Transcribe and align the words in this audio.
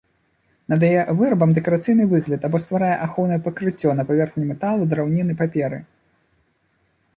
Надае 0.71 1.01
вырабам 1.19 1.51
дэкарацыйны 1.57 2.07
выгляд 2.13 2.47
або 2.49 2.57
стварае 2.65 2.91
ахоўнае 3.07 3.39
пакрыццё 3.49 3.89
на 4.01 4.09
паверхні 4.09 4.43
металу, 4.55 4.91
драўніны, 4.95 5.33
паперы. 5.45 5.79